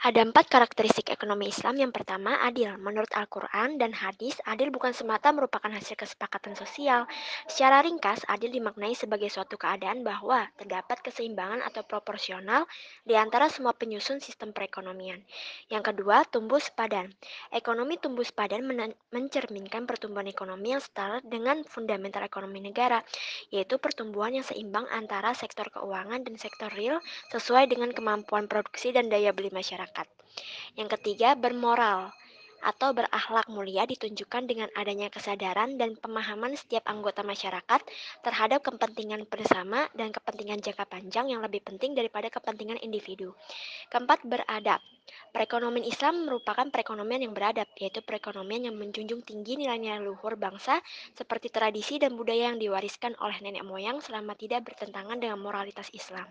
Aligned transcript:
Ada 0.00 0.24
empat 0.24 0.48
karakteristik 0.48 1.12
ekonomi 1.12 1.52
Islam. 1.52 1.76
Yang 1.76 2.00
pertama, 2.00 2.40
adil. 2.40 2.72
Menurut 2.80 3.12
Al-Quran 3.12 3.76
dan 3.76 3.92
hadis, 3.92 4.32
adil 4.48 4.72
bukan 4.72 4.96
semata 4.96 5.28
merupakan 5.28 5.68
hasil 5.68 5.92
kesepakatan 5.92 6.56
sosial. 6.56 7.04
Secara 7.44 7.84
ringkas, 7.84 8.24
adil 8.24 8.48
dimaknai 8.48 8.96
sebagai 8.96 9.28
suatu 9.28 9.60
keadaan 9.60 10.00
bahwa 10.00 10.48
terdapat 10.56 11.04
keseimbangan 11.04 11.60
atau 11.68 11.84
proporsional 11.84 12.64
di 13.04 13.12
antara 13.12 13.52
semua 13.52 13.76
penyusun 13.76 14.24
sistem 14.24 14.56
perekonomian. 14.56 15.20
Yang 15.68 15.92
kedua, 15.92 16.24
tumbuh 16.32 16.64
sepadan. 16.64 17.12
Ekonomi 17.52 18.00
tumbuh 18.00 18.24
sepadan 18.24 18.64
men- 18.64 18.96
mencerminkan 19.12 19.84
pertumbuhan 19.84 20.32
ekonomi 20.32 20.72
yang 20.72 20.80
setara 20.80 21.20
dengan 21.20 21.60
fundamental 21.68 22.24
ekonomi 22.24 22.64
negara, 22.64 23.04
yaitu 23.52 23.76
pertumbuhan 23.76 24.32
yang 24.32 24.48
seimbang 24.48 24.88
antara 24.96 25.36
sektor 25.36 25.68
keuangan 25.68 26.24
dan 26.24 26.40
sektor 26.40 26.72
real 26.72 27.04
sesuai 27.28 27.68
dengan 27.68 27.92
kemampuan 27.92 28.48
produksi 28.48 28.96
dan 28.96 29.12
daya 29.12 29.36
beli 29.36 29.52
masyarakat. 29.52 29.89
Yang 30.78 30.88
ketiga, 30.98 31.34
bermoral 31.34 32.14
atau 32.60 32.92
berakhlak 32.92 33.48
mulia 33.48 33.88
ditunjukkan 33.88 34.44
dengan 34.44 34.68
adanya 34.76 35.08
kesadaran 35.08 35.80
dan 35.80 35.96
pemahaman 35.96 36.52
setiap 36.52 36.84
anggota 36.92 37.24
masyarakat 37.24 37.80
terhadap 38.20 38.60
kepentingan 38.60 39.24
bersama 39.24 39.88
dan 39.96 40.12
kepentingan 40.12 40.60
jangka 40.60 40.84
panjang 40.84 41.32
yang 41.32 41.40
lebih 41.40 41.64
penting 41.64 41.96
daripada 41.96 42.28
kepentingan 42.28 42.76
individu. 42.84 43.32
Keempat, 43.88 44.28
beradab. 44.28 44.80
Perekonomian 45.32 45.88
Islam 45.88 46.28
merupakan 46.28 46.68
perekonomian 46.68 47.24
yang 47.24 47.34
beradab, 47.34 47.66
yaitu 47.80 48.04
perekonomian 48.04 48.70
yang 48.70 48.76
menjunjung 48.76 49.24
tinggi 49.24 49.56
nilai-nilai 49.56 50.04
luhur 50.04 50.36
bangsa 50.36 50.78
seperti 51.16 51.50
tradisi 51.50 51.96
dan 51.96 52.14
budaya 52.14 52.52
yang 52.52 52.60
diwariskan 52.60 53.16
oleh 53.18 53.40
nenek 53.40 53.64
moyang 53.64 53.98
selama 54.04 54.36
tidak 54.36 54.68
bertentangan 54.68 55.18
dengan 55.18 55.40
moralitas 55.40 55.88
Islam. 55.96 56.28